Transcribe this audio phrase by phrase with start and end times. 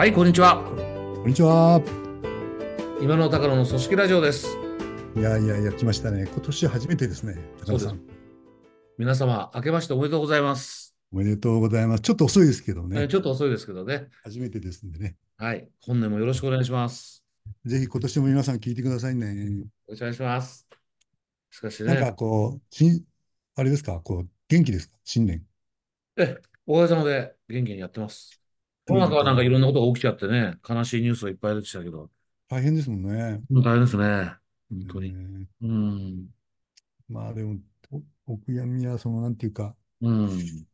[0.00, 0.64] はい、こんにちは。
[1.14, 1.78] こんにちは。
[3.02, 4.48] 今の高野の組織ラジオです。
[5.14, 6.26] いやいやいや、来ましたね。
[6.26, 7.36] 今年初めてですね。
[7.66, 8.00] 高野さそん。
[8.96, 10.96] 皆様、明けましておめでとうございます。
[11.12, 12.00] おめでとうございます。
[12.00, 13.08] ちょっと遅いですけどえーね。
[13.08, 14.08] ちょっと遅いですけどね。
[14.24, 15.16] 初めてですんでね。
[15.36, 17.22] はい、本年もよろしくお願いします。
[17.66, 19.66] ぜひ今年も皆さん聞いてくださいね。
[19.86, 20.66] お願いします。
[21.50, 23.04] しかしなんかね、こう、新
[23.54, 24.96] あれですか、こう、元気ですか？
[25.04, 25.42] 新年。
[26.16, 28.40] え、おかげさまで元気にやってます。
[28.90, 32.10] コロナ禍はなんかいろんなことが起きちゃってね、悲しいニュースがいっぱい出てきたけど、
[32.48, 33.40] 大変ですもんね。
[33.48, 34.32] もう大変ですね。
[34.68, 35.14] 本当に。
[35.14, 36.26] ねうん。
[37.08, 37.58] まあでも、
[38.26, 40.30] おお悔やみは、その、なんていうか、うん。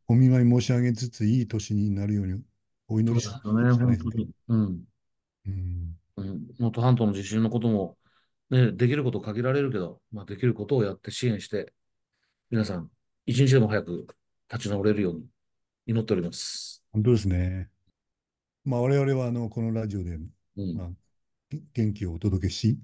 [0.07, 2.41] お見舞い申し上げつつ、いい年になるように
[2.87, 4.29] お祈そうりしですよね、しかないですね本当に。
[4.47, 4.83] うん。
[5.45, 5.97] うん。
[6.17, 7.97] うん、能登半島の地震のことも、
[8.49, 11.73] ね、できること限られるけど、まあ、できることをやって支援して、
[12.49, 12.89] 皆さん、
[13.25, 14.07] 一日でも早く
[14.51, 15.25] 立ち直れるように
[15.85, 16.83] 祈っております。
[16.91, 17.69] 本当ですね。
[18.67, 20.89] まあ、我々は、あの、このラジオで、うん、まあ、
[21.49, 22.77] げ元気をお届けし、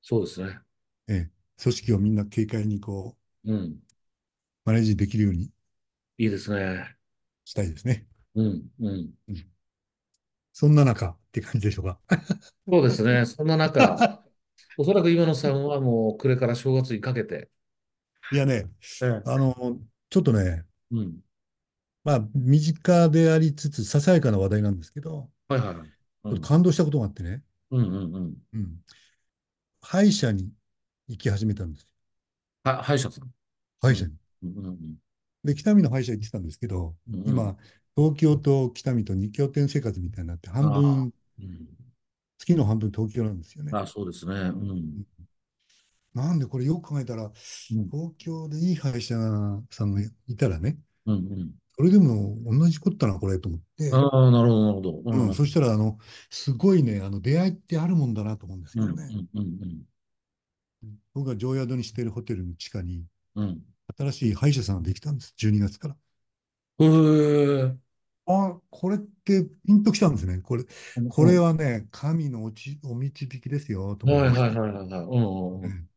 [0.00, 0.60] そうですね。
[1.08, 3.76] ええ、組織をみんな軽快にこう、うん、
[4.64, 5.50] マネージできるように
[6.18, 6.94] いいですね。
[7.44, 8.06] したいですね。
[8.36, 9.10] うん、うん。
[10.52, 11.98] そんな中って感じでしょうか。
[12.68, 13.26] そうですね。
[13.26, 14.22] そんな中、
[14.78, 17.50] おそらく今野さんはもう暮れから正月にかけて、
[18.30, 18.70] いやね、
[19.02, 21.24] ええあの、ちょっとね、うん、
[22.04, 25.86] まあ、身近でありつつ、ささやかな話題なんですけど、はいはいはい。
[25.86, 25.90] ち
[26.24, 28.34] うん感動したことがあってね、うんうんうん。
[28.52, 28.76] うん。
[29.82, 30.50] 歯医者に
[31.08, 31.88] 行き始めたんですよ。
[32.64, 33.30] は、歯医者さん？
[33.80, 34.12] 歯医者に。
[34.42, 34.76] うんうんうん
[35.44, 37.56] で、北見の歯医者行ってたんですけど、うんうん今、
[37.94, 41.68] 東京と北見と二拠点生活みたいになって、半あ分、うん。
[42.38, 43.70] 月の半分東京なんですよね。
[43.74, 44.32] あ、そうですね。
[44.34, 45.04] うん。
[46.14, 47.32] なんでこれよく考えたら、うん
[47.90, 49.16] 東京でいい歯医者
[49.70, 51.50] さんがいたらね、うんうん。
[51.76, 55.02] それでも同じことだな、これと思って、ああ、なるほど、なるほど。
[55.04, 55.28] うん。
[55.28, 55.98] うん、そしたら、あの、
[56.30, 59.04] すごいね、あの、出会いってあるもんだなと思うんですけうんどね。
[59.34, 59.84] うんうん
[61.14, 63.44] 僕が常宿にしているホテルの地下に、うん。
[63.44, 63.64] うん。
[63.96, 65.96] 新しい歯医者さんができたんです、12月から。
[66.78, 67.76] へえ。
[68.26, 70.38] あ、これってピンときたんですね。
[70.40, 70.64] これ、
[71.08, 74.48] これはね、神のおちお導きですよ、と思はいいました。
[74.48, 75.04] はいはいはいはい。
[75.04, 75.16] うんう
[75.60, 75.88] んうん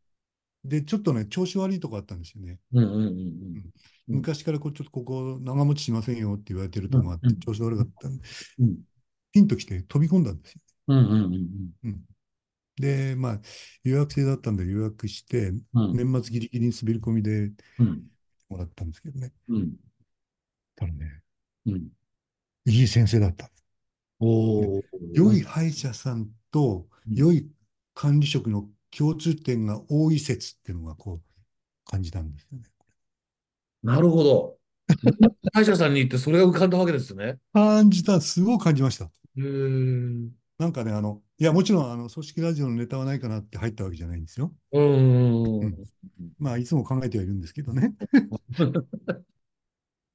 [0.64, 2.58] で、ちょっとね、調子悪いとこあったんですよね。
[2.72, 3.64] うんうんうんうん
[4.10, 8.22] 昔からこうちょっとここ長持ちしませんよって言われてるとこがあってうん、調子悪かったんで、
[8.60, 8.78] うん
[9.30, 10.60] ピンときて飛び込んだんですよ。
[10.86, 12.00] うんうんうんうん
[12.80, 13.40] で、まあ、
[13.82, 18.04] 予約制だったんで予約して、うん年末ギリギリに滑り込みでうん
[18.48, 19.32] もらったんですけどね。
[19.48, 19.76] うん
[20.74, 21.22] ただね、
[21.66, 21.88] うん。
[22.66, 23.50] いい先生だった。
[24.20, 24.82] おお。
[25.12, 27.46] 良い歯医者さんとうん良い
[27.94, 31.22] 管理職の共通点が多い説っていうのがこう
[31.84, 32.64] 感じたんですよね。
[33.82, 34.58] なるほど。
[35.52, 37.38] 歯医者さんに行ってそれが浮かんだわけですね。
[37.52, 39.04] 感じた、すごい感じました。
[39.04, 39.42] へえ。
[40.58, 44.52] なんかね、あの、いや、もちろん、あの、組織ラジオのネタはないかなって入ったわけじゃないんですよ。
[44.72, 45.76] うんうんううんん。
[46.38, 47.94] まあ、いつも考えてはいるんですけどね。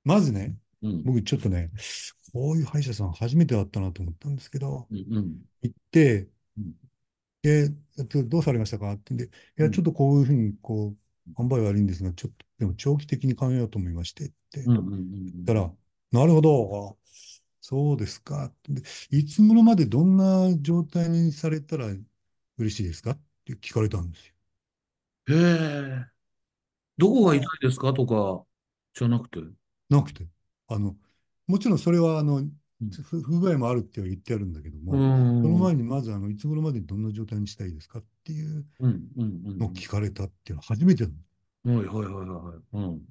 [0.03, 1.71] まずね、うん僕ちょっとね、
[2.33, 6.27] こういう歯医者さん初めて会ったなと思ったんですけど、うんうん行って
[7.43, 8.91] うん、で、どうされましたか？
[8.93, 9.27] ってんで、い
[9.57, 10.97] うや、んちょっとこういうふうに、こう、
[11.39, 15.71] 塩梅悪いんですが、ちょっと、でも長期的に考えようと思いましてって言うんったら、
[16.11, 17.09] なるほど、あ
[17.61, 18.51] そうですか。
[18.67, 21.87] で、いつ頃までどんな状態にされたら
[22.57, 23.11] 嬉しいですか？
[23.11, 24.33] って聞かれたんですよ。
[25.29, 26.05] へえ。
[26.97, 27.93] どこが痛いですか？
[27.93, 28.45] とか、
[28.93, 29.39] じゃなくて。
[29.89, 30.27] なくて。
[30.67, 30.95] あの、
[31.47, 32.51] もちろんそれは、あの、ん
[33.03, 41.11] 不不具合もあるっては言ってあるんだけども、んその前にまず、あの、いつ頃までどんな状態にしたいですかっていうのを聞かれたっていうのは初めてな
[41.65, 41.77] の。
[41.77, 42.57] はいはいはいはい。
[42.73, 43.01] うん。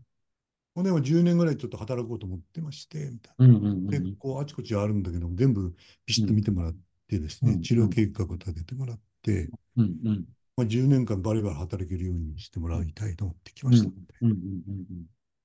[0.74, 3.46] ほんで、まあ10年ぐらいちょっと働こうと思ってまして、みたいな。
[3.46, 5.74] うんうんうんで、こう、あちこちあるんだけども、全部
[6.06, 6.74] ビシッと見てもらっ
[7.08, 10.24] てですね、うん治療計画を立ててもらって、うんうん
[10.56, 13.88] まあ、10年間バリバリ働けるようにしてもらいたいと思ってきました。
[14.22, 14.84] うんうんうん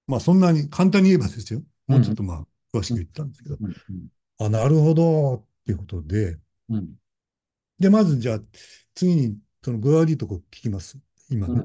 [0.07, 1.61] まあ、そんなに簡単に言えばですよ。
[1.87, 3.73] もうちょっとまあ、詳しく言ったんですけど、うん
[4.39, 6.37] あ、なるほど、っていうことで、
[6.69, 6.95] うん。
[7.79, 8.41] で、まずじゃあ、
[8.93, 10.97] 次に、その具合悪いとこ聞きます？
[11.29, 11.63] 今ね。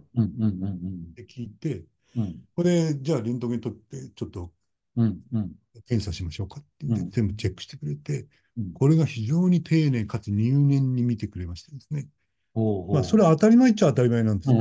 [1.14, 1.84] で聞いて、
[2.16, 2.40] うん。
[2.54, 4.52] これ、じゃあ、レントゲン取って、ちょっと
[4.94, 7.10] 検査しましょうかって言って、うん。
[7.10, 8.26] 全部チェックしてくれて、
[8.56, 8.72] うん。
[8.72, 12.08] これが非常に丁寧かつ入念に見てくれましてですね。
[12.54, 14.56] ほうまあ、それは当たり前っちゃ当たり前なんですよ。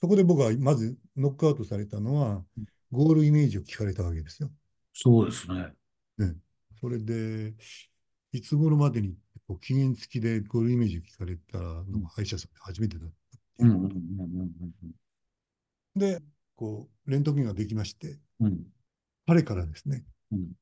[0.00, 2.42] そこで僕はまずノックアウトされたのは、
[2.90, 4.50] ゴールイメージを聞かれたわけですよ。
[4.94, 5.74] そうですね。
[6.16, 6.34] ね、
[6.80, 7.54] それで、
[8.32, 9.16] いつ頃までに
[9.46, 13.70] こう期限付きでゴールイメージを聞かれたのが歯医者さんで初めてだったっていう。
[13.70, 14.92] うんうんうんうん
[15.96, 16.20] で、
[16.54, 18.60] こう、レントゲンができまして、うん。
[19.26, 20.52] 彼からですね、うん。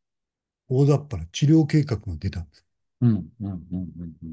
[0.68, 2.64] 大雑把な治療計画が出たんです。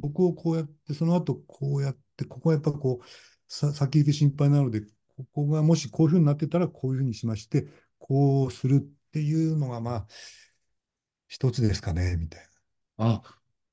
[0.02, 3.06] ここをこうやって、その後こうやって、ここはやっぱこう、
[3.48, 4.82] さ、先行き心配なので、
[5.18, 7.68] ここがもしこういうふうになってたらこういうふうにしまして、
[8.00, 8.80] こうするっ
[9.12, 10.08] ていうのがまあ、
[11.28, 12.48] 一つですかね、みたいな。
[12.98, 13.22] あ、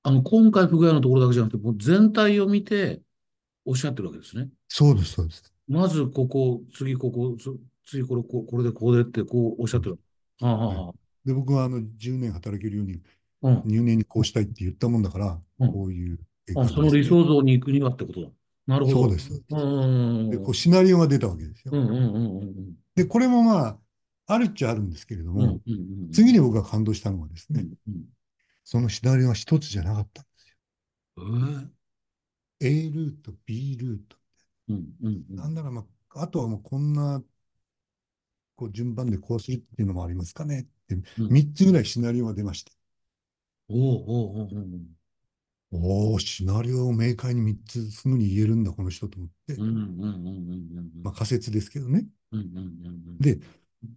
[0.03, 3.03] あの、今回不具合のところだけじゃなくて、もう全体を見て
[3.65, 4.51] おっしゃってるわけですね。
[4.69, 5.53] そうです、そうです。
[5.69, 7.51] まずここ、次ここ、つ
[7.85, 9.99] 次これ、ここれでこうでってこうおっしゃってる。
[10.41, 10.93] はあ、はい、はあ、
[11.25, 13.01] で、僕はあの10年働けるように、
[13.43, 15.73] うん、入念にこうしたいって言ったもんだから、うん。
[15.73, 17.05] こういう結あ、果その理。
[17.05, 18.29] 想像に行くにはってことだ。
[18.67, 18.97] なるほど。
[18.99, 21.73] そうです、そうでこうシナリオが出たわけですよ。
[21.73, 22.75] うん、うん、うん、うん。
[22.95, 23.79] で、これもまあ、
[24.27, 25.77] あるっちゃあるんですけれどうん、も、うん、う
[26.09, 27.95] ん、次に僕が感動したのはですね、うん。
[27.95, 28.05] うん、
[28.65, 31.25] そのシナリオは一つじゃなかったんですよ。
[31.25, 31.73] うん。
[32.61, 34.17] A ルート、B ルート。
[34.71, 35.37] えー、うん、うん、うん。
[35.37, 35.85] なんならま
[36.15, 37.23] あ、あとはもうこんな
[38.57, 42.73] こう順番でこうするっていうのもありますかねって、うん3つぐらいシナリオが出まして、
[43.69, 44.49] おおおお
[45.73, 50.91] おおお、シナリオを明快に3つすぐに言えるんだ、この人と思って、うん、うん、うん、うん、うん。
[51.03, 52.07] まあ仮説ですけどね。
[52.31, 52.51] うん、うん、う
[53.13, 53.39] ん、で、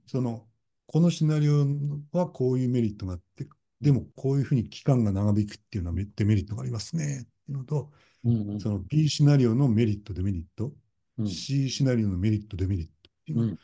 [0.06, 0.48] その、
[0.88, 1.66] このシナリオ
[2.12, 3.48] はこういうメリットがあって、
[3.82, 7.92] でもこういうふうに期間が長引くっていうのはデメリットがありますねっていうのと、
[8.24, 10.72] うん、うん、その B シナリオのメリット、デメリット、
[11.18, 13.60] うん、C シナリオのメリット、デメリットっていうのは、うん、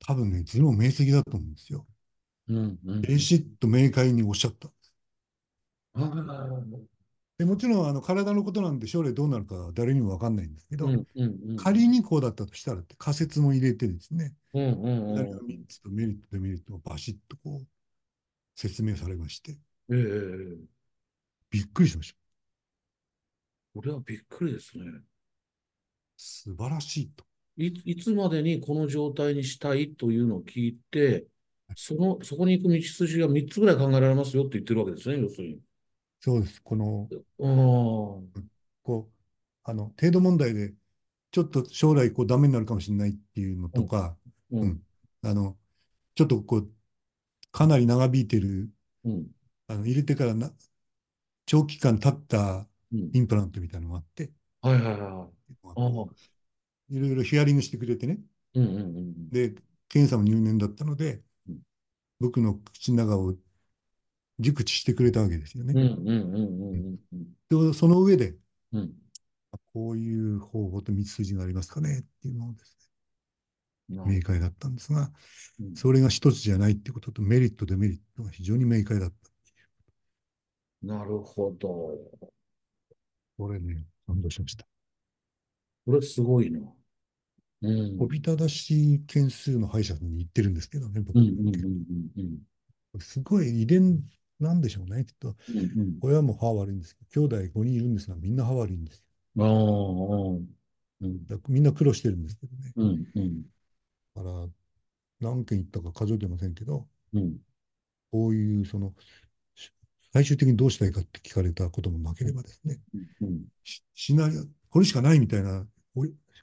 [0.00, 1.86] 多分ね、図の明晰だと思うんですよ。
[2.48, 3.00] うん、うん。
[3.02, 4.68] ベシッと明快におっしゃった。
[5.94, 6.48] ああ、
[7.38, 11.06] でもちろんあの体のことなんで将来どうなるかは誰にも分かんないんですけど、うん、うん、
[11.50, 11.56] うん。
[11.56, 15.66] 仮にこうだったとしたらって仮説も入れてですね、うん、うん、う3ん。
[15.68, 17.66] つとメリット、デメリットをバシッとこう
[18.56, 19.56] 説明されまして、
[19.90, 20.68] ええ
[21.50, 22.18] びっくりしました。
[23.74, 24.84] これはびっくりですね。
[26.16, 27.24] 素晴らしいと。
[27.56, 31.26] い、いつまでにこの状態にしたいというのを聞いて、
[31.76, 35.60] その、そこに行く道筋が3つぐらい考えられますよって言ってるわけですね、要するに。
[36.20, 36.60] そうです。
[36.62, 37.08] この、
[37.40, 38.42] ああ、
[38.82, 39.12] こう、
[39.64, 40.74] あの、程度問題で、
[41.30, 44.16] ちょっと将来こうダメになるかもしれないっていうのうん、とか、
[44.50, 44.82] うん、うん、
[45.22, 45.56] あの、
[46.14, 46.72] ちょっとこう、
[47.52, 48.70] かなり長引いてる、
[49.04, 49.26] うん、
[49.68, 50.52] あの入れてからな
[51.46, 53.10] 長期間経ったうん。
[53.12, 54.30] インプラントみたいなのがあって、
[54.62, 55.00] はいはいはい。
[55.00, 56.10] ああ、こ
[56.90, 58.18] ういろいろヒアリングしてくれてね、
[58.54, 59.54] うん、うん、うん、で、
[59.88, 61.58] 検査も入念だったので、うん、
[62.20, 63.34] 僕の口の中を
[64.38, 65.74] 熟知してくれたわけですよね。
[67.74, 68.36] その上で、
[68.72, 68.92] うん。
[69.72, 72.78] こういう方法と道筋がありますかねっていうのをです
[73.88, 75.10] ね、明快だったんですが、
[75.60, 79.16] うん、それが一つじゃないってことと、メリット、デメリットが非常に明快だった。
[80.82, 81.96] なるほど。
[83.36, 84.66] これね、感動しました。
[85.86, 86.60] これすごいな。
[87.62, 87.96] うん。
[88.00, 92.44] おびただしい件数の歯医者さんに行ってるんですけどね、うん、
[92.92, 93.02] 僕。
[93.02, 94.00] すごい遺伝
[94.40, 95.36] なんでしょうね、きっと。
[95.48, 95.58] うん。
[95.58, 99.04] うん、親も歯悪いんですけど、兄弟5人いるんですが、みんな歯悪いんです
[99.36, 100.40] よ。
[101.48, 102.72] みんな苦労してるんですけどね。
[102.76, 103.42] うん、うん、
[104.14, 104.48] だから、
[105.20, 107.38] 何件行ったか数えてませんけど、うん、
[108.10, 108.94] こういう、その、
[110.12, 112.80] 最終的にどうしたいかって聞かれたこともなければですね、
[113.20, 115.66] うん、しシナリオ、これしかないみたいな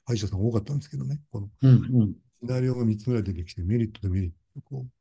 [0.06, 1.74] 歯医者さん多かったんですけどね、このうん、う
[2.06, 2.14] ん。
[2.42, 4.92] シナリオが3つぐらい出てきて、メリット、デメリット、こう、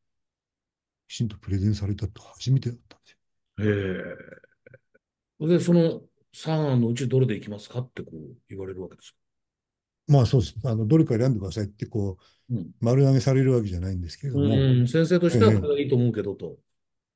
[1.14, 3.18] きちんとプレゼンされたと初めてだったんですよ。
[3.64, 5.46] へえ。
[5.46, 6.02] で、その
[6.34, 7.78] 3案のうちどれでいきますか？
[7.78, 9.18] ってこう言われるわけですか？
[10.08, 10.56] まあそうです。
[10.64, 12.18] あの、どれか選んでくださいって、こ
[12.50, 16.56] う丸投げされるわけじゃないんですけれども、うん、先生としてはこええ、れがいいと思うけどと。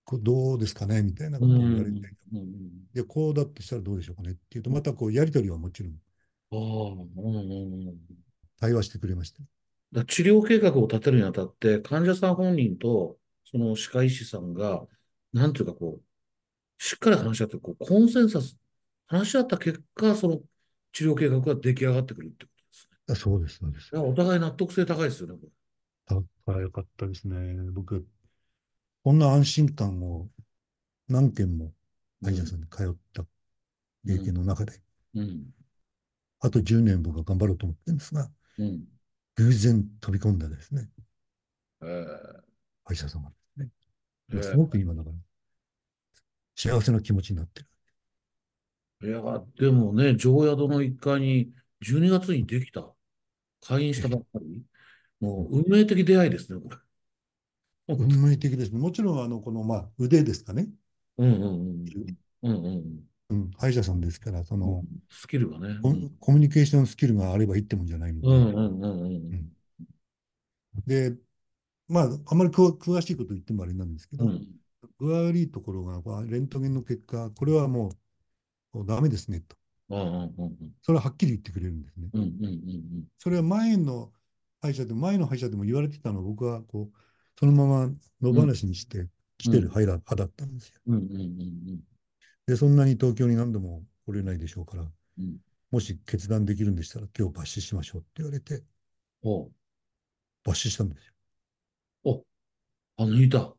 [0.04, 1.96] こうどうですかねみたいなうことを言われて、ん、
[2.34, 2.86] うん。
[2.94, 5.92] で、こうだとしたらどうでしょうかねっていうと、またこう、やりとりはもちろん
[6.52, 7.94] ああ、うん、うん、うん。
[8.60, 9.42] 対話してくれました。
[9.92, 13.16] だ治療計画を立てるにあたって、患者さん本人と
[13.50, 14.86] その歯科医師さんが、
[15.32, 18.58] なんていうかこう、しっかり話し合って、こう、コンセンサス、
[19.08, 20.42] 話し合った結果、その
[20.92, 22.98] 治療計画が出来上がってくるってことですね。
[23.08, 23.90] あそうです、そうです。
[23.96, 25.48] お互い納得性高いですよね、これ。
[26.46, 27.70] あ、よかったですね。
[27.72, 28.06] 僕、
[29.04, 30.30] こんな安心感を
[31.08, 31.74] 何件も
[32.24, 33.24] 歯医者うん、さんに通った
[34.06, 34.82] 経験うん、の中で、
[35.14, 35.54] うん、
[36.40, 38.88] あと10年僕は頑張ろうと思ってるんですが、うん。
[39.36, 40.90] 偶然飛び込んだですね、
[41.80, 42.42] えー、
[42.84, 43.32] 歯医者様
[44.30, 45.16] ですごえく今だから
[46.56, 47.66] 幸せな気持ちになってる。
[49.02, 52.92] ー、いや、でもね、常宿の1階に12月にできた、
[53.62, 54.64] 開院したばっかり、
[55.20, 56.76] もう運命的出会いですね、これ。
[57.88, 58.78] 運命的ですね。
[58.78, 60.68] もちろん、あの、この、まあ、腕ですかね。
[61.16, 62.16] うんうんうん。
[62.42, 64.60] うんうんうん、歯医者さんですから、そうん。
[64.60, 65.78] の、スキルがね。
[65.82, 69.12] ココミュニケーションスキルがあればいいってもんじゃないので、うんうんうんうん。
[69.32, 69.52] うん、
[70.86, 71.16] で、
[71.88, 74.46] まあ、あまり詳しいこと言ってもあれなんですけど、うん
[75.00, 77.92] 具合悪いところが、まあレントゲンの結果、これはも
[78.74, 79.56] うダメですねと。
[79.90, 82.08] うんうんうんそれははっきり言ってくれるんですね。
[82.12, 84.12] うんうんうんそれは前の
[84.60, 86.98] 歯医者でも、前の歯医者でも言われてたのを僕はこう、
[87.38, 87.90] そのまま
[88.20, 90.80] 野放しにして来てる歯だ歯だったんですよ。
[90.86, 91.80] うんうんうん
[92.46, 95.36] で、そんなに東京に何度も来れないでしょうから、うん
[95.70, 98.62] もし決断できるんでしたら今日抜歯しましょうって言われて、
[99.22, 99.50] お抜
[100.44, 101.12] 歯したんですよ。
[102.98, 103.54] おあ、抜いた。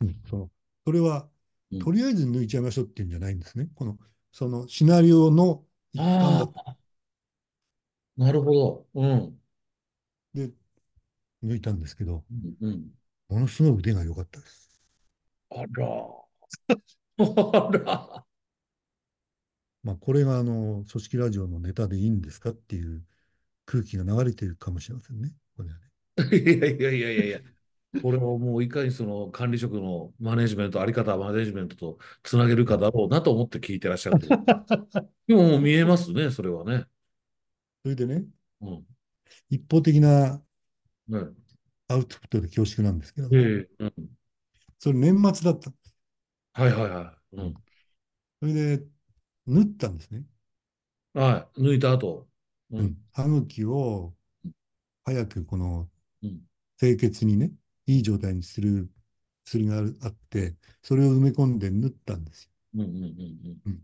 [0.00, 0.50] うん、その
[0.84, 1.28] それは
[1.72, 3.68] うん、とりあえず抜いちゃいましょうっていうんじゃないんですね。
[3.74, 3.96] この、
[4.32, 6.76] そのシナリオの一環だ
[8.16, 8.86] なるほど。
[8.94, 9.40] うん。
[10.34, 10.50] で
[11.44, 12.24] 抜いたんですけど、
[12.60, 12.90] うんうん。
[13.28, 14.82] ものすごい腕が良かったです。
[15.50, 15.86] あら。
[17.58, 18.24] あら。
[19.82, 23.02] まあ、これがあの組織ラジオのネタでいいんですかっていう
[23.64, 25.32] 空気が流れているかもしれませんね。
[25.56, 25.90] これはね
[26.36, 27.40] いやいやいやいやいや。
[28.02, 34.28] これをもういかにその管理職のマネジメント、あり方、マネジメントとつなげるかだろうなと思って聞いてらっしゃると。
[35.26, 36.84] でももう見えますね、それはね。
[37.82, 38.24] それでね、
[38.60, 38.86] うん。
[39.48, 40.40] 一方的な
[41.08, 41.20] ね
[41.88, 43.92] アウトプットで恐縮なんですけど、ええうん。
[44.78, 45.72] それ年末だった。
[46.52, 47.36] はいはいはい。
[47.36, 47.54] うん。
[48.40, 48.84] それで
[49.46, 50.22] 縫ったんですね。
[51.14, 51.60] はい。
[51.60, 52.28] 抜いた後。
[52.70, 52.96] ううん。
[53.12, 54.14] 歯茎を
[55.04, 55.88] 早くこの
[56.22, 56.40] うん。
[56.78, 57.50] 清潔にね、
[57.90, 58.88] いい状態にする
[59.44, 62.50] 薬があって、それを埋め込んで縫ったんですよ。
[62.74, 62.88] うんうん
[63.66, 63.82] うん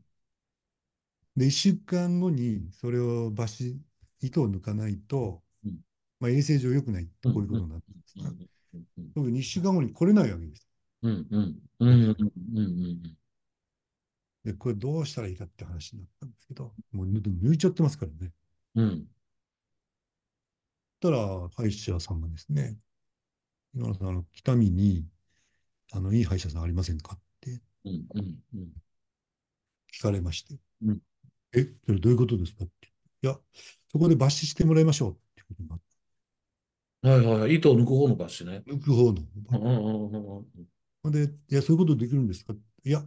[1.37, 3.79] で、1週間後にそれを抜歯、
[4.21, 5.81] 糸を抜かないと、うん
[6.19, 7.05] まあ、衛生上良くない。
[7.05, 8.31] こういうことになってるんですが、
[9.15, 10.67] 特に1週間後に来れないわけです。
[14.45, 18.33] で、これどうしたらいいかって話になったんですけど、もう抜抜いちゃってますからね。
[18.77, 19.07] うん
[21.03, 22.79] そしたら、歯医者さんがですね、
[23.77, 25.05] 今野さん、あの北見に
[25.93, 27.61] あのいい歯医者さんありませんかって
[29.95, 30.99] 聞かれまして、うん
[31.55, 32.89] え、それどういうことですかって。
[33.23, 33.37] いや、
[33.91, 37.55] そこで抜歯してもらいましょうってことになって、はいはい。
[37.55, 38.63] 糸を抜く方のバッシュね。
[38.67, 39.23] 抜く方の。
[39.53, 40.45] うんうんうんうんうん
[41.03, 42.53] ほんで、いや、そういうことできるんですか
[42.85, 43.03] いや、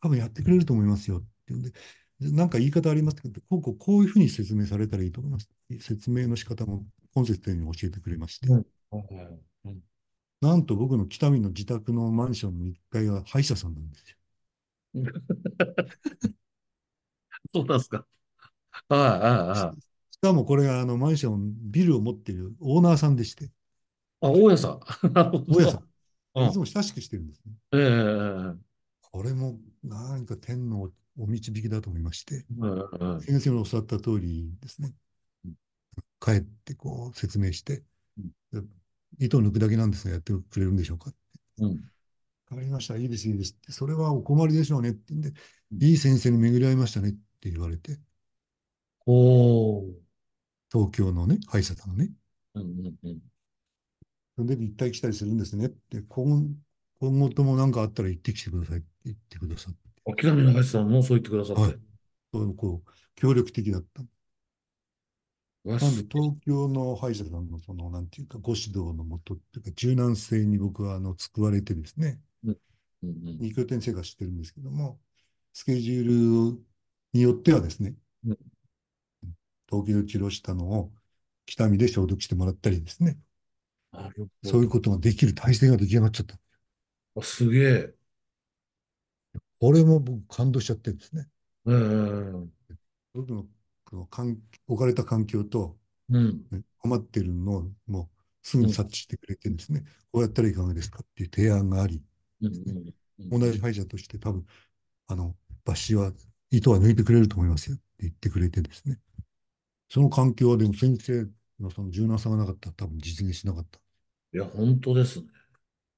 [0.00, 1.70] 多分やってくれると思いますよって言うんで、
[2.18, 5.50] でなんか言い方ありますけど、こうこうこういうふうに説明されたらいいと思います。
[5.80, 8.62] 説明の仕方もコンセプトに教えてくれまして、うんは
[9.00, 9.51] い
[10.42, 14.16] なんと僕の北見の自宅のマンションの1階が歯医者さんなんですよ。
[17.54, 18.04] そうなんですか。
[18.88, 19.20] はいはい
[19.60, 19.80] はい。
[20.12, 23.50] しかもこれがあのマンション、ビルを持っているオーナーさんでして、
[24.20, 24.80] あ、大家さん。
[25.48, 25.88] 大家さん、
[26.34, 26.44] う。
[26.44, 26.48] ん。
[26.48, 27.52] いつも親しくしてるんですね。
[27.72, 27.84] えええ
[28.56, 28.58] え
[29.00, 33.20] これも何か天のお導きだと思いまして、うんうん。
[33.20, 34.92] 先生の教わった通りですね。
[35.44, 35.54] うん、
[36.18, 37.84] 帰ってこう説明して。
[38.52, 38.68] うん、で
[39.18, 41.12] 糸を抜くだけなんですが、やってくれるんでしょうか
[41.58, 41.68] うん。
[41.70, 41.76] わ
[42.56, 45.32] かりました、いいです、いいですって、それはお困りでしょうねって言うんで、
[45.72, 45.82] うん。
[45.82, 47.98] いい先生に巡り合いましたねって言われて、
[49.06, 49.84] おー。
[50.72, 52.10] 東京のね、歯医者さんがね、
[52.54, 53.18] うんうんうん。
[54.36, 56.42] それで行ったり来たりするんですねって、今
[57.00, 61.62] 今後とも何かあったら行ってきてくださいって言ってくださって、あ北見長さんもそう言ってくださって。
[61.62, 61.76] はい。
[62.56, 64.02] こう協力的だった。
[65.64, 75.00] なんで東京の歯医者さんのその、なんていうか、ご指導のもとっていうか、柔軟性に僕はあの救われてですね、うんうん二拠点生活してるんですけども、
[75.52, 76.64] スケジュール
[77.12, 78.38] によってはですね、うん。
[79.70, 80.92] 東京で治療したのを
[81.46, 83.18] 北見で消毒してもらったりですね、
[84.42, 86.38] そういうことができる体制が出来上がっちゃった。
[87.16, 87.94] あすげえ。
[89.60, 91.28] これも僕感動しちゃってですね、
[91.66, 92.72] ええ
[93.14, 93.48] 僕のこ
[93.96, 95.76] の環置かれた環境と、
[96.10, 96.44] うん。
[96.50, 102.02] ね困ってるのをもうすぐに察知してくれてですね、こうやったらいかがですかっていう提案があり、
[102.40, 102.94] うんうんうん
[103.30, 104.44] 同じ歯医者として多分、
[105.06, 106.12] あの、抜歯は、
[106.50, 108.98] 糸は抜いてくれると思いますよって言ってくれてですね。
[109.88, 111.28] その環境はでも先生
[111.60, 113.78] のその柔軟さがなかったら多分実現しなかった。
[114.34, 115.26] いや、本当ですね。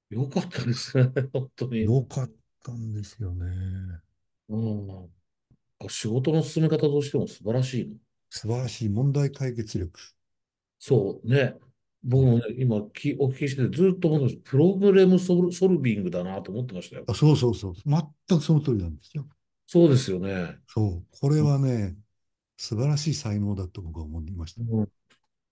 [0.09, 1.09] よかったですね。
[1.33, 1.83] 本当に。
[1.85, 2.31] よかっ
[2.63, 3.47] たんですよね。
[4.49, 5.09] うん。
[5.89, 7.95] 仕事の進め方としても素晴らしいの。
[8.29, 9.99] 素晴らしい問題解決力。
[10.79, 11.55] そうね。
[12.03, 14.51] 僕もね、今きお聞きしててずっと思ってました。
[14.51, 17.05] プログラムソルソルビングだなと思ってましたよ。
[17.07, 17.73] あ、そうそうそう。
[17.85, 18.03] 全
[18.39, 19.27] くその通りなんですよ。
[19.65, 20.57] そうですよね。
[20.67, 21.03] そう。
[21.09, 21.95] これはね、
[22.57, 24.61] 素晴らしい才能だと僕は思いました。
[24.61, 24.87] うん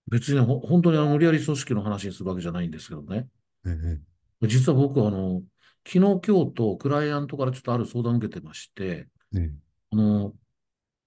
[0.06, 3.26] 別にほ本当にあの無理やり組織の話にするわけじゃないんですけどね。
[3.64, 5.42] え実は僕はあの、
[5.86, 9.52] 昨日今日とクライアントからちょっとある相談を受けてまして、えね
[9.94, 10.32] あの、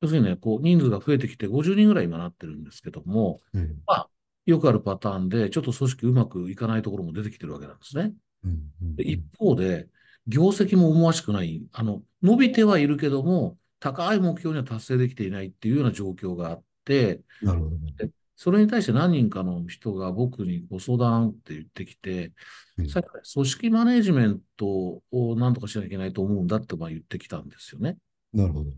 [0.02, 4.10] 要するにね、こう人数が増えてきて50人ぐらい今なってるんですけども、ええまあ、
[4.46, 8.14] よくあるパターンで、ちょっと組織うまくいかないところも出てきてるわけなんですね。
[8.44, 8.52] うん
[8.82, 9.88] うんで一方で、
[10.28, 17.94] 業績も思わしくない、あの、伸びてはいるけども、高い目標には達成できていないっていうような状況があって、なるほどね。
[17.98, 22.34] でそれに対して何人かの人が僕にご相談って言ってきて、
[22.80, 25.02] えさっき組織マネジメントを
[25.36, 27.98] 何とかしなきゃいけないと思うんだってまあ言ってきたんですよね。
[28.38, 28.72] なるほど。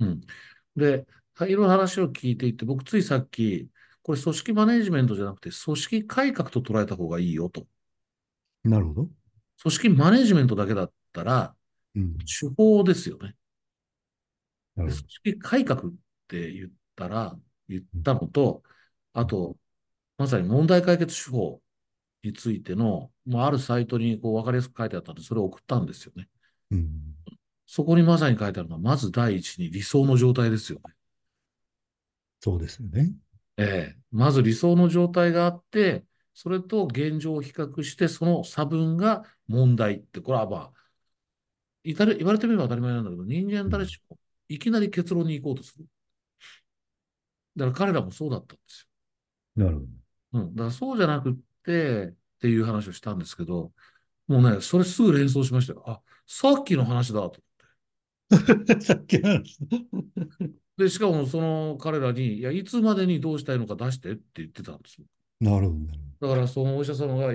[0.00, 0.20] うん。
[0.76, 1.04] で、
[1.40, 3.68] いろいろ話を聞いていて、僕ついさっき、
[4.02, 7.66] これ組織マネジメントじゃなくて組織改革と捉えた方がいいよと。
[8.62, 9.08] なるほど。
[9.62, 11.54] 組織マネジメントだけだったら、
[11.96, 12.18] うん。
[12.18, 13.34] 手法ですよね。
[14.76, 15.06] で組なるほど。
[15.24, 15.92] 織改革っ
[16.28, 17.36] て言ったら、
[17.68, 18.62] 言っうんたのと、
[19.12, 19.56] あと、
[20.18, 21.60] まさに問題解決手法
[22.22, 26.28] についての、まあ、あるサイトにこう分かりやすく書いてあったんで、それを送ったんですよね。
[26.70, 27.14] うん。
[27.72, 30.92] そこにまさに書いてあるのは、まず第一に理想の状態ですよね。
[32.40, 33.14] そうですよね。
[33.58, 40.90] ええ、まず理想の状態があって、それと現状を比較して、その差分が問題って、これはまあ、
[41.84, 43.70] 言われ言われてみれば当たり前なんだけど、人間うん。
[43.70, 45.86] 誰しもいきなり結論に行こうとする。
[47.56, 48.88] だから彼らもそうだったんです
[49.56, 49.82] なるほ
[50.32, 50.40] よ。
[50.42, 50.54] うん。
[50.56, 51.34] だからそうじゃなくっ
[51.64, 53.72] て、っていう話をしたんですけど、
[54.28, 55.84] もうね、それすぐ連想しましたよ。
[55.86, 57.40] あ、さっきの話だと。
[58.30, 58.80] ど。
[58.80, 59.58] さっきの話。
[60.76, 65.06] で、しかもその彼らに、いや、いつまでにどうしたいのか出してって言ってたんですよ。
[65.40, 65.74] なるほ
[66.20, 67.34] ど、だからそのお医者様が、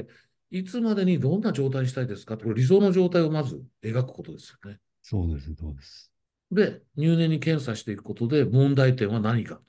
[0.52, 4.80] いつまでにどんな状態にしたいですかって、これ理想の状態をまず描くことですよね。
[5.02, 6.12] そうです、そうです。
[6.52, 9.60] で、入念に検査していくことで問題点は何か。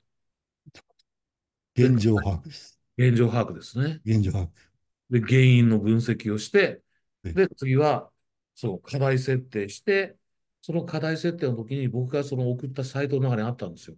[1.75, 2.79] で、現状把握です。
[2.97, 4.01] 現状把握ですね。
[4.05, 4.49] 現状把握。
[5.09, 6.81] で、原因の分析をして、
[7.23, 8.09] で、で、次は、
[8.55, 10.15] その課題設定して、
[10.67, 13.95] その課題設定の時に僕がその送ったサイトの中にあったんですよ。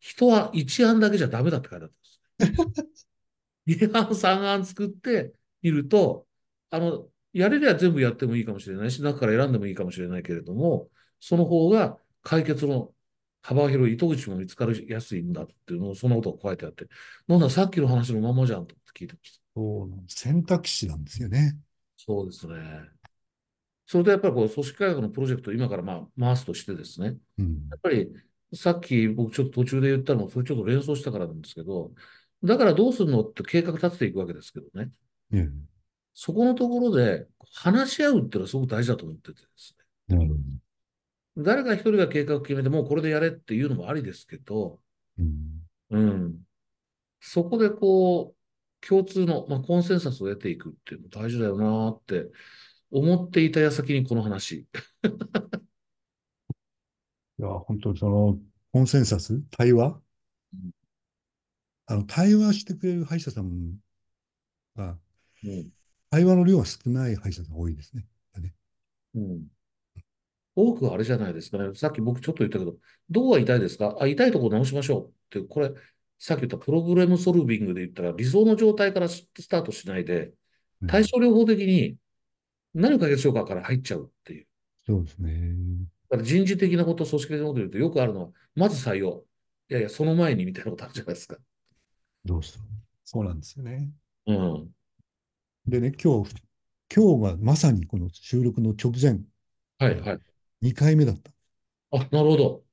[0.00, 3.06] 人は一案だけじゃダメだって書いてあったんです。
[3.66, 6.26] 2案、3案作ってみると、
[6.70, 12.92] あの、やれりゃ全部やってもいいかもしれないし、中から選んでもいいかもしれないけれども、その方が解決の
[13.42, 16.88] 幅広い糸口も見つかりやすいんだっていうのを、そんなことが書いてあって、
[17.28, 19.42] なんだ、さっきの話のままじゃんと聞いてました。
[19.54, 21.56] そうなんです選択肢なんですよね。
[21.96, 22.54] そうですね。
[23.92, 27.68] それでやっぱりこう組織改革のプロジェクトを今からまあ回すとしてですね、うん。
[27.70, 28.10] やっぱり
[28.54, 31.90] さっき僕ちょっと途中で言ったのも、それちょっと連想したからなんですけど、
[32.42, 34.88] だからどうするのって計画立てていくわけですけどね。
[35.28, 35.50] ね、
[36.14, 39.76] そこのところで話し合うっていうのはすごく大事だと思っててです
[40.08, 40.34] なるほど。
[40.36, 40.40] ね。
[41.36, 44.80] 誰か一人が計画を決めて、もうこれでやれっていうのもありですけど、
[45.18, 45.66] うん。
[45.90, 46.38] うん。
[47.20, 52.30] そこでこう、共通の、まあ、コンセンサスを得ていくっていうの大事だよなって
[52.92, 54.66] 思っていた矢先にこの話。
[57.38, 58.38] いや、本当にその、
[58.72, 60.00] コンセンサス、対話？
[61.86, 63.78] あの、対話してくれる歯医者さん
[64.76, 64.98] が、
[65.42, 65.70] うん。
[66.10, 68.06] 対話の量が少ない歯医者さんが多いですね。
[68.38, 68.54] ね
[69.14, 69.46] うん。
[70.54, 71.74] 多くはあれじゃないですかね。
[71.74, 72.76] さっき僕ちょっと言ったけど、
[73.08, 73.96] どこが痛いですか？
[74.00, 74.98] あ、痛いところ直しましょ
[75.32, 75.72] うって、これ、
[76.18, 80.34] さっき言ったプログラムソルビングで言ったら理想の状態からスタートしないで、
[80.86, 81.96] 対うん症療法的に
[82.74, 84.46] 何を解決しようかから入っちゃうっていう。
[84.86, 85.54] そうですね。
[86.10, 89.24] だから人事的なこと、組織的なことを言うとよくあるのは、まず採用。
[89.68, 91.36] いやいや、その前にみたいなことあるじゃないですか。
[92.24, 92.60] どうした
[93.04, 93.90] そうなんですよね。
[94.26, 94.72] うん。
[95.66, 96.34] でね、今日、
[96.94, 99.20] 今日がまさにこの収録の直前が
[99.78, 100.20] はいはい。
[100.60, 101.30] 2回目だった。
[101.90, 102.64] あ、なるほど。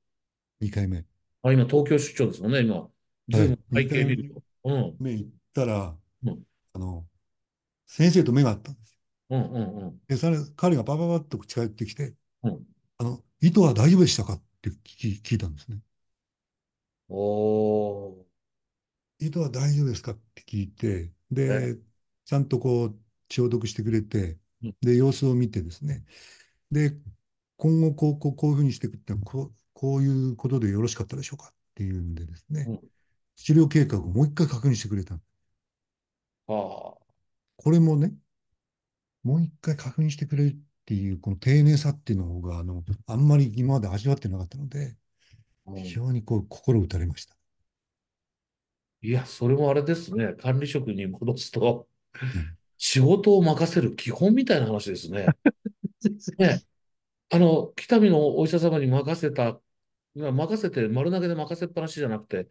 [0.60, 1.04] 2回目。
[1.42, 2.90] あ、今、東京出張ですもんね、今。
[3.28, 3.48] ズはい。
[3.48, 4.42] ーム背2回景見ると。
[4.64, 4.96] うん。
[4.98, 6.44] 目行ったら、うん。
[6.72, 7.06] あの、
[7.86, 8.89] 先生と目が合ったんですよ。
[9.30, 9.42] うん。
[9.42, 9.78] うん。
[9.78, 10.00] うん。
[10.08, 12.66] で、それ彼がパパパッと近寄ってきて、うん
[12.98, 14.34] あの、糸は大丈夫でしたか？
[14.34, 15.78] って聞き聞いたんですね。
[17.08, 18.14] おー。
[19.20, 20.12] 糸は大丈夫ですか？
[20.12, 21.78] って聞いて、え、で、
[22.26, 22.98] ちゃんとこう、
[23.30, 24.76] 消毒してくれて、うん。
[24.80, 26.04] で、様子を見てですね、
[26.70, 26.92] で、
[27.56, 31.48] 今後こう、こう、こういうふうにしていくってこう、こういうことでよろしかったでしょうか？
[31.52, 32.80] っていうんでですね、うん
[33.42, 35.14] 治療計画をもう一回確認してくれた。
[35.14, 35.18] あ
[36.48, 36.48] あ。
[36.48, 36.96] こ
[37.70, 38.12] れもね、
[39.22, 40.56] もう一回確認してくれるっ
[40.86, 44.96] ていう、この丁寧さっていうのが、あの、あんまり今まで味わってなかったので、
[45.74, 46.00] 非うん。
[46.00, 47.36] 常にこう、心打たれました。
[49.02, 50.34] いや、それもあれですね。
[50.40, 51.88] 管理職に戻すと、
[52.22, 55.36] うん仕事を任せる基本みたいな話ですね。
[56.38, 56.62] ね。
[57.30, 59.60] あの、北見のお医者様に任せた、
[60.14, 62.48] 任せて、丸投げで任せっぱなしじゃなくて、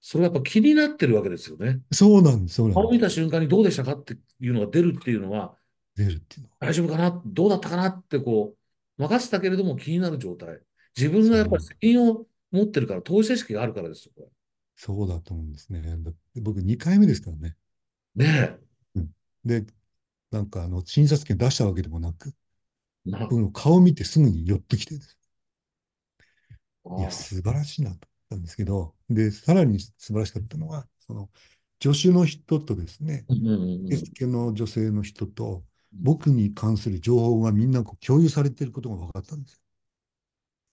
[0.00, 1.82] それがやっぱ気になってるわけですよね。
[1.92, 2.92] そうなんです、そうなん顔です。
[2.92, 5.58] 見た瞬間にどうでしたかっていうのが出るっていうのは、
[5.98, 6.56] 出るっていうのは。
[6.60, 7.22] 大丈夫かな？
[7.26, 7.86] どうだったかな？
[7.86, 10.60] ってこう、任せたけれども気になる状態。
[10.96, 14.30] 自分がやっぱり責任を持ってるから、当事者意識があるからですよ、こ
[14.76, 15.82] そうだと思うんですね。
[16.40, 17.56] 僕2回目ですからね。
[18.16, 18.26] れ。
[18.26, 18.56] ね
[18.94, 19.10] うん
[19.44, 19.66] で、
[20.30, 22.32] なんかあの、診察券出したわけでもなく、
[23.06, 23.10] え。
[23.10, 25.18] な、僕の顔を見てすぐに寄ってきてです。
[26.98, 31.28] いや、素晴らしいなと思ったんですけど、で、さらに素晴らしかったのは、その、
[31.82, 39.58] 助手の人とですね、受付の女性の人と、僕に関する情報がみんなこう共有されていることが分かったんですよ。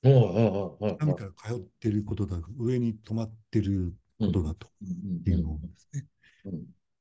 [0.04, 0.14] うん。
[0.14, 1.00] はいはいはいはい。
[1.00, 4.68] 下見から通っていることだ、上に泊まっているうんことだと
[5.26, 6.06] いうのをですね、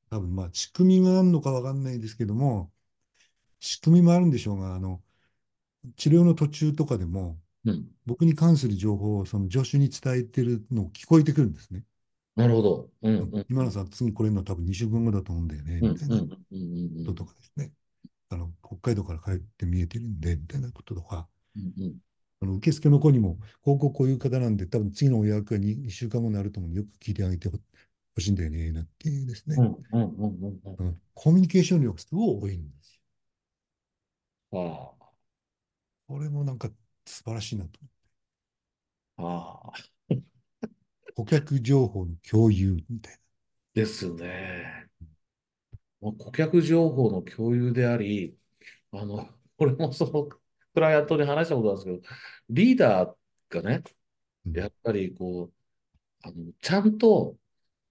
[0.09, 2.71] 多分まあ仕組みがあるのか分かんないですけども、
[3.59, 5.01] 仕組みもあるんでしょうが、あの、
[5.97, 7.87] 治療の途中とかでも、うん。
[8.05, 11.83] 僕に関する情報をその助手に伝えてるのを聞こえてくるんですね。
[12.35, 12.89] なるほど。
[13.01, 17.71] うんうんうん今野さん、次来れるの多分2週間後だと思うんだよね、うんみたいなこうんうんうんととかですね。
[18.29, 21.99] あの、北海道から帰って見えてるんで、みたいなこととか、うんうん
[22.41, 27.57] あの受付の子にも、こうこうこういう方なんで、多分次のお予約が 2, 2週間後になると思うので、よく聞いてあげてほ
[28.21, 29.55] しいんだよね、なんていうですね。
[29.57, 32.99] うんうんうんうんうんうんコミュニケーション力すごい多いんです
[34.51, 34.95] あ
[36.07, 36.17] よ。
[36.17, 36.69] これもなんか
[37.05, 37.79] 素晴らしいなと。
[39.17, 39.85] あ、ああ、
[41.13, 43.19] 顧客情報の共有みたい
[43.75, 44.84] ですね。
[46.13, 48.37] 顧客情報の共有であり、
[48.91, 50.25] あの、 これもその、
[50.73, 52.15] クライアントに話したことなんですけど、
[52.49, 53.15] リーダー
[53.49, 53.83] がね、
[54.53, 55.53] やっぱりこう、
[56.27, 57.37] あの、ちゃんと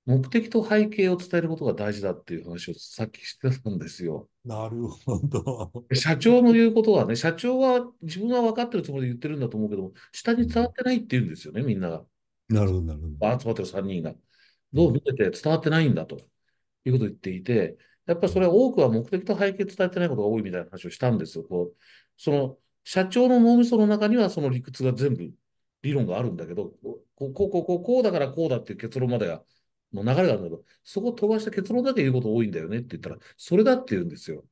[0.05, 4.29] 目的と背景を伝えることが大事だっていう話をさっきしてたんですよ。
[4.45, 5.73] なるほど。
[5.95, 12.05] 社長の言うことはね、社長は自分は分かってるつもりで言ってるんだと思うけど、下に伝わってないって言うんですよね、みんなが。
[12.49, 13.41] なるほど、なるほど。
[13.41, 14.11] 集まってる3人が。
[14.11, 14.25] うん
[14.75, 16.17] どう見てて伝わってないんだと
[16.85, 21.45] いうことを言っていて、やっぱりそれは多くは目的と背景伝えてないことが多いみたいな話をしたんですよ。
[21.45, 21.75] こう
[22.17, 25.31] その社長の脳みその中にはその理屈が全部
[25.83, 29.43] 理論があるんだけど、こう、こう、こう、こうこうだからこうだっていう結論までが
[29.93, 34.45] の流れがあるんだけど、そこを飛ばして結論だけ言うこと多いんだよねって言ったら、それだって言うんですよ。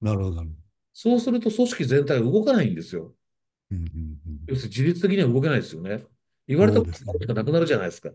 [0.00, 0.44] なるほど。
[0.92, 3.12] そうすると組織全体が動かないんですよ。
[3.70, 6.04] うんうんうん要するに自律的には動けないですよね。
[6.46, 7.26] 言われたこと。
[7.26, 8.10] がなくなるじゃないですか。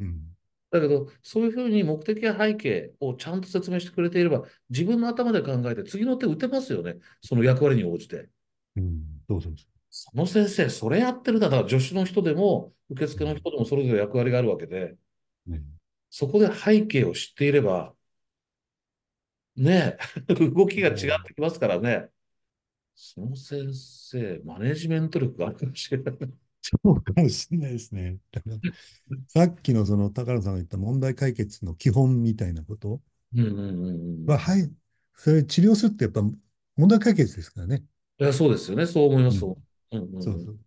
[0.00, 0.35] うん
[0.70, 6.96] だけど、そういうふうに目的や背景をちゃんと説明してくれていれば、自分の頭で考えて次の手打てますよね。
[7.22, 8.28] その役割に応じて。
[8.76, 9.66] うん、そうそうそ
[10.10, 14.96] その先生、それやってるんだだから助手の人でも、受付の人でもそれぞれ役割があるわけで、
[15.48, 15.50] う。
[15.52, 15.62] ね、
[16.10, 17.94] そこで背景を知っていれば、
[19.56, 19.96] ね
[20.28, 22.10] え、動きが違ってきますからね。
[22.94, 26.16] その先生、マネジメント力があるかもしれない。
[26.66, 28.18] そうかもしれないですね。
[29.28, 33.00] さっきのその高野さんが言った問題解決の基本みたいなこと。
[34.26, 34.72] は、はい、
[35.14, 36.22] それ治療するってやっぱ
[36.76, 37.84] 問題解決ですからね。
[38.18, 38.86] いや、そうですよね。
[38.86, 39.44] そう思います。
[39.44, 40.58] うんそう。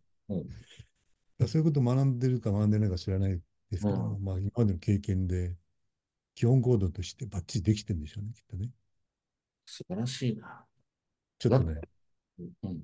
[1.57, 3.39] いうことを学んでるか学んでないか知らない
[3.71, 5.55] ですけど、うんまあ今までの経験で
[6.35, 8.69] 基本行動としてバッチリできてるんでしょうね、きっとね。
[9.65, 10.65] 素晴らしいな。
[11.37, 11.81] ちょっとね、
[12.63, 12.83] うん、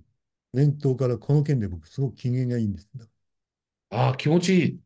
[0.56, 2.90] 念頭からこの件で僕すごく機嫌がいいんです。
[3.90, 4.80] ああ、気持ちいい。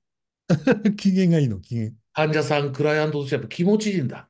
[0.97, 1.91] 機嫌がいいの、機嫌。
[2.13, 4.29] 患者さん、クライアントとしてやっぱ気持ちいいんだ。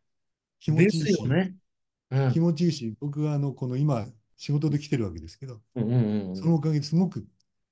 [0.59, 1.55] 気持ですちいいし、よね。
[2.11, 6.35] うん気持ちいいし、僕はあの、この今、仕事で来てるわけですけど、うんうんうん。
[6.35, 7.27] そのおかげですごく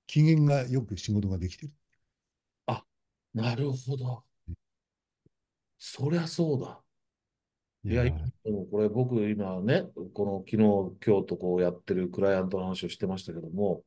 [0.08, 1.74] 機嫌がよく仕事ができてる。
[2.66, 2.86] あ、
[3.34, 4.24] なるほど。
[5.80, 6.84] そりゃそうだ。
[7.84, 8.04] いや、
[8.72, 10.58] これ僕今ね、この昨日、
[11.06, 13.84] 今日とこうやってるクライアントの話をしてましたけども、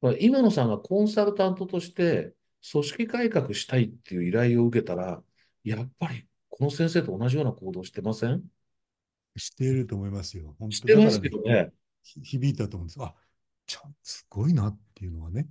[0.00, 2.32] まあ今野さんがコンサルタントとして
[2.72, 5.22] 組織改革したいっていう依頼を受けたら、
[5.62, 8.42] やっぱりこの先生と同じような行動してません？
[9.36, 10.56] していると思いますよ。
[10.58, 12.98] 本当してますだからね、響いたと思うんです。
[13.00, 13.14] あ、
[13.66, 15.46] ちゃん、すごいなっていうのはね、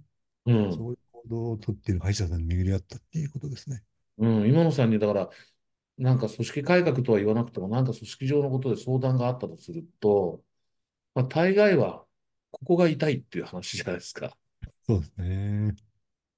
[0.46, 0.74] うん。
[0.74, 3.84] そういう行動をとっている歯医者さんに巡り合ったっていうことですね。
[4.18, 5.30] うん、今野さんにだから、
[6.00, 10.42] なんか組織改革とは言わなくても、なんか組織上のことで相談があったとすると、
[11.14, 12.06] まあ、大概は、
[12.52, 14.36] ここが痛いっていう話じゃないですか。
[14.88, 15.76] そうですね。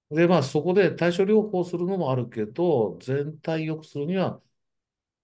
[0.10, 4.42] で、まあ、そこで対処療法するのもあるけど、全体良くするにはっ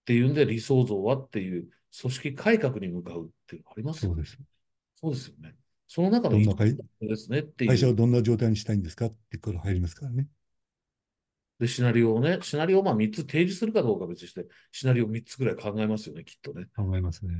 [0.05, 1.69] ていうんで、理想像はっていう
[1.99, 4.15] 組織改革に向かうっていうのありますよね。
[4.15, 4.37] そうです。
[4.95, 5.55] そうですよね。
[5.87, 7.71] その中のですねっていう。
[7.71, 10.27] 会社をどんな状態にしたいんですかってこれ入りますからね。
[11.59, 16.67] で、シナリオをね、シナリオをまあ3つ提示するかどうかは別にして、シナリオを3つぐらい考えますよね、きっとね。
[16.75, 17.33] 考えますね。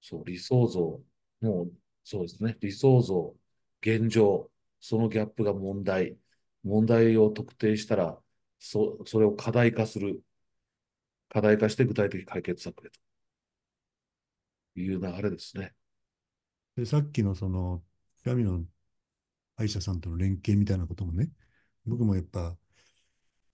[0.00, 1.00] そう、理想像。
[1.40, 1.72] もう、
[2.04, 2.56] そうですね。
[2.60, 3.34] 理想像、
[3.82, 6.16] 現状、そのギャップが問題。
[6.62, 8.18] 問題を特定したら、
[8.58, 10.22] そ、それを課題化する。
[11.28, 15.74] 課題化して具体的解決策へという流れですね。
[16.76, 17.82] で、さっきのその、
[18.24, 18.64] 神の
[19.56, 21.30] 歯医者さんとの連携みたいなこともね、
[21.86, 22.56] 僕もやっぱ、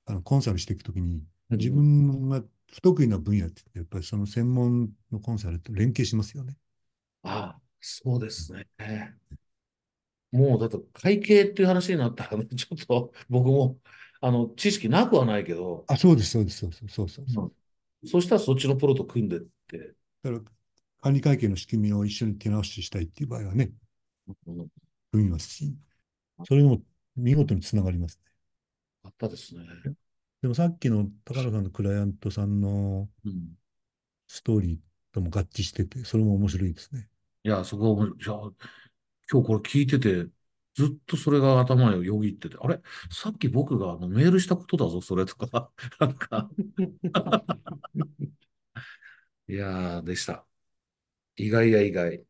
[0.07, 1.59] あの、コンサルしていくときに、うん。
[1.59, 2.43] 自分が
[2.73, 6.57] 不得意な分野って、やっぱりその専門のコンサルと連携しますよね。
[7.23, 8.67] ああ、そうですね。
[10.33, 13.79] もうだって会計っていう話になったらね、 ちょっと僕も、
[14.21, 17.45] あの、知識なくはないけど、あ、そうです、そうです、そうそうそうそうそう。
[17.45, 18.09] うん。
[18.09, 20.41] そしたらそっちのプロと組んでって、だから、
[21.01, 23.73] 管理会計の仕組みを一緒に手直ししたいっていう場合はね、
[24.47, 24.69] うん。
[25.13, 25.75] 組みますし、
[26.45, 26.83] それも
[27.17, 28.21] 見事につながります
[29.07, 29.63] あったですね。
[29.85, 29.95] ね。
[30.43, 33.57] でもさっきの高野さんのクライアントさんのうん
[34.29, 34.79] ストーリー
[35.13, 37.09] とも合致してて、それも面白いですね。
[37.45, 38.39] いや、そこは、じゃあ、
[39.31, 40.27] 今日これ聞いてて、
[40.75, 42.81] ずっとそれが頭をよぎってて、あれ？
[43.11, 46.51] さっき僕があのメールしたことだぞ、それとか、 なんか、
[49.49, 50.47] いやー、でした。
[51.37, 52.27] 意外や意外。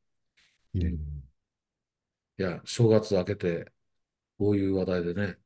[0.74, 3.72] いや、正月明けて、
[4.38, 5.38] こういう話題でね、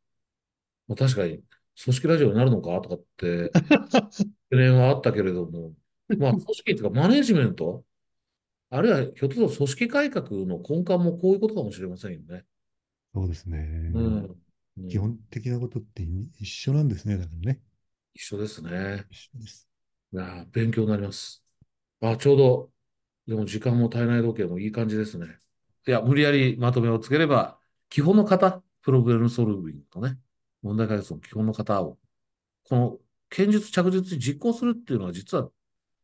[0.90, 1.44] まあ、確かに、
[1.84, 3.50] 組織ラジオになるのかとかって
[4.50, 5.74] 懸念はあったけれども、
[6.16, 7.84] まあ、 組織っていうか、マネジメント、
[8.70, 12.44] あるいはひょっとすると組織改革の根幹もこういうことかもしれませんよね。
[13.14, 13.90] そうですうね。
[14.00, 14.24] ん。
[14.78, 16.02] うん、基本的なことって
[16.38, 17.60] 一緒なんですね、だからね。
[18.14, 19.04] 一緒ですね。
[19.10, 19.68] 一緒です。
[20.12, 21.44] いやー、勉強になります。
[22.00, 22.72] あ、ちょうど、
[23.26, 25.26] でも時間も体内時計もいい感じですね。
[25.86, 30.18] いや、無理やりまとめをつければ、基本の型、プロブレムソルビングとね、
[30.62, 31.98] 問題解決の基本の型を、
[32.64, 35.48] この堅実着実に実行するっていうのは、実は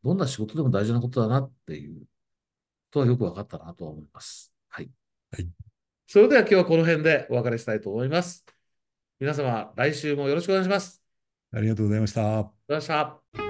[0.03, 2.05] どんな仕事でも大事なことだなっていうこ
[2.91, 4.53] とはよく分かったなとは思います。
[4.69, 4.89] はい。
[5.31, 5.47] はい。
[6.07, 8.45] それでは今日はこの辺でお別れしたいと思います。
[9.19, 11.01] 皆様、来週もよろしくお願いします。
[11.51, 12.21] ありがとうございました。
[12.21, 13.46] ありがとうございました。